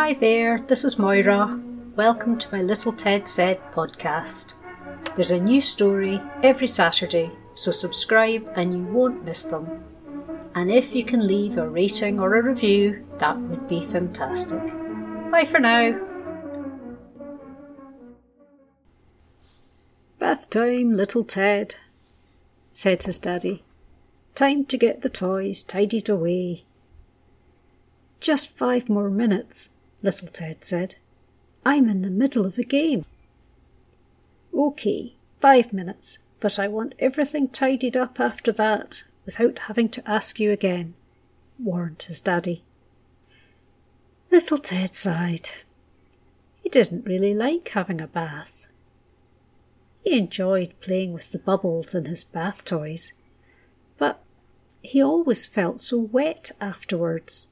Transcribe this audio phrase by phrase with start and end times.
[0.00, 1.60] Hi there, this is Moira.
[1.94, 4.54] Welcome to my Little Ted Said podcast.
[5.14, 9.84] There's a new story every Saturday, so subscribe and you won't miss them.
[10.54, 14.62] And if you can leave a rating or a review, that would be fantastic.
[15.30, 16.00] Bye for now.
[20.18, 21.74] Bath time, little Ted,
[22.72, 23.64] said his daddy.
[24.34, 26.64] Time to get the toys tidied away.
[28.18, 29.68] Just five more minutes,
[30.02, 30.96] little Ted said.
[31.64, 33.04] I'm in the middle of a game.
[34.54, 40.40] OK, five minutes, but I want everything tidied up after that without having to ask
[40.40, 40.94] you again,
[41.58, 42.62] warned his daddy.
[44.30, 45.50] Little Ted sighed.
[46.62, 48.66] He didn't really like having a bath.
[50.02, 53.12] He enjoyed playing with the bubbles in his bath toys,
[53.98, 54.22] but
[54.82, 57.48] he always felt so wet afterwards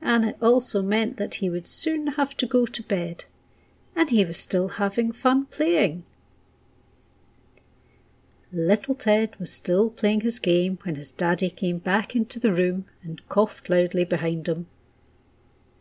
[0.00, 3.24] and it also meant that he would soon have to go to bed,
[3.96, 6.04] and he was still having fun playing.
[8.52, 12.86] Little Ted was still playing his game when his daddy came back into the room
[13.02, 14.66] and coughed loudly behind him.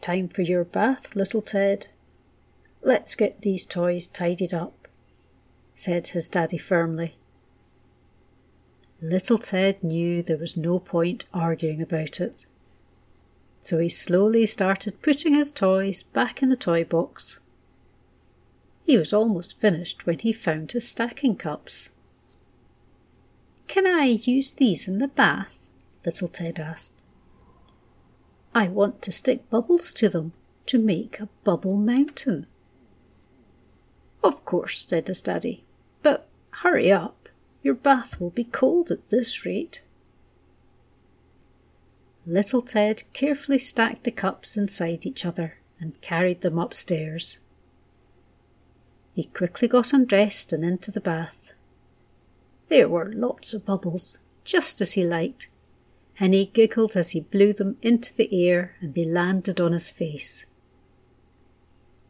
[0.02, 1.88] Time for your bath, little Ted.
[2.82, 4.88] Let's get these toys tidied up,
[5.76, 7.14] said his daddy firmly.
[9.02, 12.48] Little Ted knew there was no point arguing about it
[13.68, 17.42] so he slowly started putting his toys back in the toy box.
[18.86, 21.90] He was almost finished when he found his stacking cups.
[23.68, 25.68] Can I use these in the bath?
[26.06, 27.04] little Ted asked.
[28.56, 30.32] I want to stick bubbles to them
[30.68, 32.48] to make a bubble mountain.
[34.24, 35.66] Of course, said his daddy,
[36.02, 37.28] but hurry up.
[37.64, 39.84] Your bath will be cold at this rate.
[42.30, 47.40] Little Ted carefully stacked the cups inside each other and carried them upstairs.
[49.16, 51.54] He quickly got undressed and into the bath.
[52.68, 55.48] There were lots of bubbles, just as he liked,
[56.20, 59.90] and he giggled as he blew them into the air and they landed on his
[59.90, 60.46] face.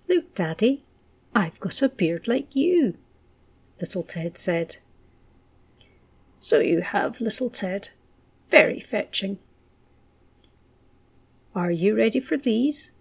[0.09, 0.83] Look, Daddy,
[1.35, 2.97] I've got a beard like you,
[3.79, 4.77] little Ted said.
[6.39, 7.89] So you have, little Ted.
[8.49, 9.37] Very fetching.
[11.57, 12.91] Are you ready for these?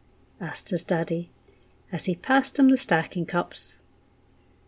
[0.40, 1.28] asked his daddy,
[1.92, 3.80] as he passed him the stacking cups.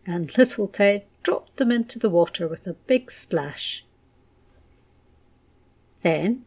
[0.05, 3.83] And little Ted dropped them into the water with a big splash.
[6.03, 6.45] Then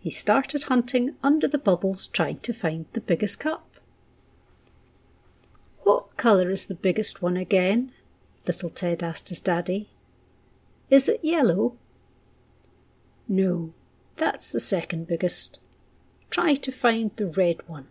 [0.00, 3.76] he started hunting under the bubbles, trying to find the biggest cup.
[5.82, 7.92] What colour is the biggest one again?
[8.46, 9.90] little Ted asked his daddy.
[10.88, 11.76] Is it yellow?
[13.28, 13.74] No,
[14.16, 15.58] that's the second biggest.
[16.32, 17.88] Try to find the red one.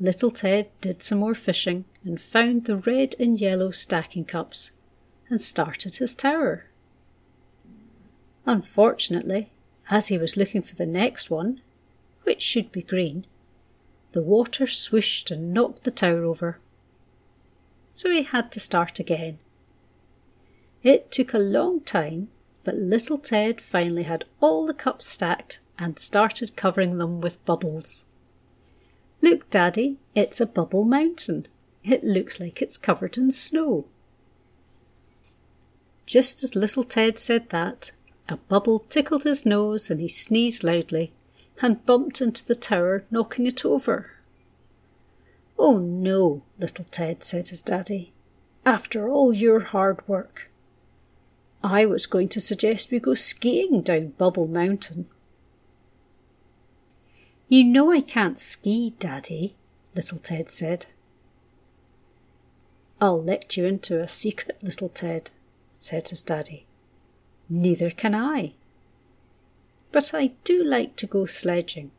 [0.00, 4.72] Little Ted did some more fishing and found the red and yellow stacking cups
[5.30, 6.64] and started his tower.
[8.44, 9.52] Unfortunately,
[9.88, 11.60] as he was looking for the next one,
[12.24, 13.24] which should be green,
[14.10, 16.58] the water swooshed and knocked the tower over.
[17.94, 19.38] So he had to start again.
[20.82, 22.30] It took a long time,
[22.64, 28.06] but little Ted finally had all the cups stacked and started covering them with bubbles.
[29.20, 31.46] Look, Daddy, it's a bubble mountain.
[31.84, 33.86] It looks like it's covered in snow.
[36.06, 37.92] Just as little Ted said that,
[38.28, 41.12] a bubble tickled his nose and he sneezed loudly
[41.60, 44.10] and bumped into the tower, knocking it over.
[45.58, 48.12] Oh no, little Ted, said his daddy.
[48.64, 50.50] After all your hard work.
[51.62, 55.06] I was going to suggest we go skiing down Bubble Mountain.
[57.48, 59.54] You know I can't ski, Daddy,
[59.94, 60.86] little Ted said.
[63.00, 65.30] I'll let you into a secret, little Ted,
[65.78, 66.66] said his daddy.
[67.48, 68.52] Neither can I.
[69.90, 71.90] But I do like to go sledging,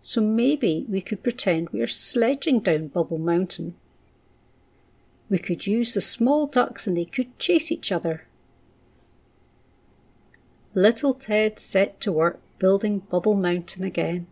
[0.00, 3.74] so maybe we could pretend we are sledging down Bubble Mountain.
[5.28, 8.26] We could use the small ducks and they could chase each other.
[10.74, 14.28] Little Ted set to work building Bubble Mountain again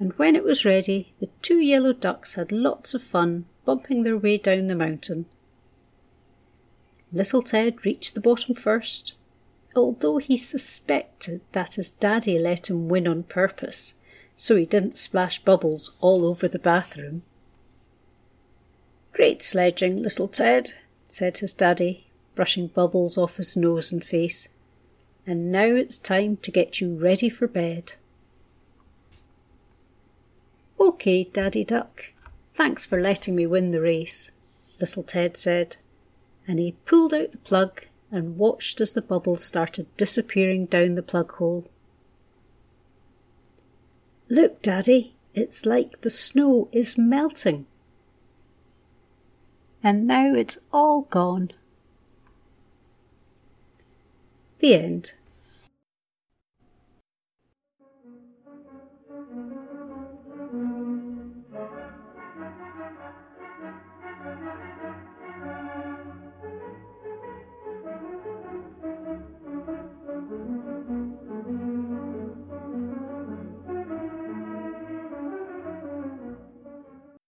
[0.00, 4.16] and when it was ready, the two yellow ducks had lots of fun bumping their
[4.16, 5.26] way down the mountain.
[7.12, 9.12] Little Ted reached the bottom first,
[9.76, 13.92] although he suspected that his daddy let him win on purpose,
[14.34, 17.22] so he didn't splash bubbles all over the bathroom.
[19.12, 20.72] Great sledging, little Ted,
[21.08, 24.48] said his daddy, brushing bubbles off his nose and face.
[25.26, 27.96] And now it's time to get you ready for bed.
[30.90, 32.12] OK, Daddy Duck.
[32.52, 34.32] Thanks for letting me win the race,
[34.80, 35.76] little Ted said,
[36.48, 41.02] and he pulled out the plug and watched as the bubbles started disappearing down the
[41.02, 41.70] plug hole.
[44.28, 47.66] Look, Daddy, it's like the snow is melting.
[49.80, 51.52] And now it's all gone.
[54.58, 55.12] The end.